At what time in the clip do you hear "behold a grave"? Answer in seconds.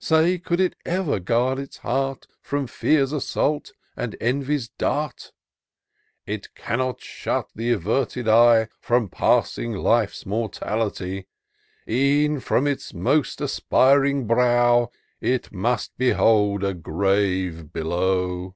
15.96-17.72